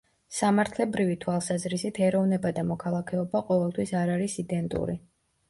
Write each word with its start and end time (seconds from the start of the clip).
სამართლებრივი 0.35 1.17
თვალსაზრისით, 1.25 1.99
ეროვნება 2.07 2.53
და 2.61 2.65
მოქალაქეობა 2.71 3.43
ყოველთვის 3.51 3.95
არ 4.03 4.15
არის 4.17 4.41
იდენტური. 4.47 4.99